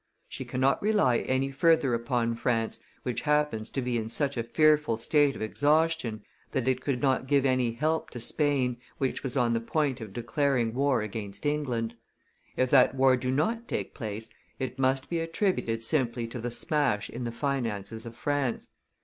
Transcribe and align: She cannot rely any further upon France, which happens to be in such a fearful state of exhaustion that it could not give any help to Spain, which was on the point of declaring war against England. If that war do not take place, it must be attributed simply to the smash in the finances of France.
She 0.27 0.45
cannot 0.45 0.81
rely 0.81 1.19
any 1.19 1.51
further 1.51 1.93
upon 1.93 2.33
France, 2.33 2.79
which 3.03 3.21
happens 3.21 3.69
to 3.69 3.83
be 3.83 3.99
in 3.99 4.09
such 4.09 4.35
a 4.35 4.41
fearful 4.41 4.97
state 4.97 5.35
of 5.35 5.43
exhaustion 5.43 6.23
that 6.53 6.67
it 6.67 6.81
could 6.81 7.03
not 7.03 7.27
give 7.27 7.45
any 7.45 7.73
help 7.73 8.09
to 8.09 8.19
Spain, 8.19 8.77
which 8.97 9.21
was 9.21 9.37
on 9.37 9.53
the 9.53 9.59
point 9.59 10.01
of 10.01 10.11
declaring 10.11 10.73
war 10.73 11.03
against 11.03 11.45
England. 11.45 11.93
If 12.57 12.71
that 12.71 12.95
war 12.95 13.15
do 13.15 13.29
not 13.29 13.67
take 13.67 13.93
place, 13.93 14.31
it 14.57 14.79
must 14.79 15.07
be 15.07 15.19
attributed 15.19 15.83
simply 15.83 16.25
to 16.29 16.39
the 16.41 16.49
smash 16.49 17.07
in 17.07 17.23
the 17.23 17.31
finances 17.31 18.07
of 18.07 18.15
France. 18.15 18.71